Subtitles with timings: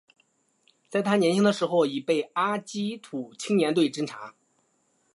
[0.89, 4.33] 在他年轻的时候已被阿积士青年队侦察。